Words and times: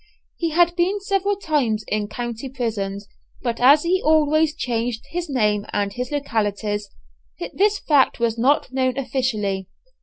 He 0.35 0.49
had 0.49 0.75
been 0.75 0.99
several 0.99 1.35
times 1.35 1.85
in 1.87 2.07
county 2.07 2.49
prisons, 2.49 3.07
but, 3.43 3.59
as 3.59 3.83
he 3.83 4.01
always 4.03 4.55
changed 4.55 5.03
his 5.11 5.29
name 5.29 5.63
and 5.73 5.93
his 5.93 6.09
localities, 6.11 6.89
this 7.53 7.77
fact 7.77 8.19
was 8.19 8.35
not 8.35 8.73
known 8.73 8.97
officially. 8.97 9.69